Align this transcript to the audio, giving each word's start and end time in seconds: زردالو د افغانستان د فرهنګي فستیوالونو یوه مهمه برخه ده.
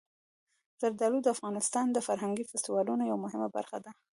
زردالو 0.81 1.19
د 1.23 1.27
افغانستان 1.35 1.85
د 1.91 1.97
فرهنګي 2.07 2.43
فستیوالونو 2.49 3.03
یوه 3.09 3.19
مهمه 3.25 3.47
برخه 3.55 3.77
ده. 3.83 3.91